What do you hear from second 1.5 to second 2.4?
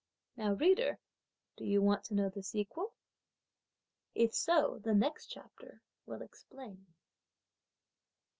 do you want to know